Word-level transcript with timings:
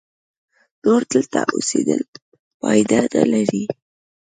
نور 0.83 1.01
دلته 1.13 1.39
اوسېدل 1.53 2.01
پایده 2.61 2.99
نه 3.15 3.23
لري. 3.31 3.63